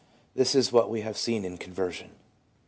[0.35, 2.09] This is what we have seen in conversion.